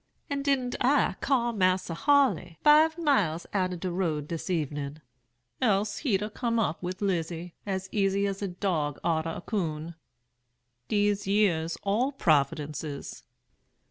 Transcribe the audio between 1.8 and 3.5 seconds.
Haley five miles